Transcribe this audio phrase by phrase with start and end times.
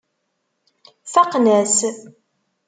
[1.13, 1.77] Faqen-as.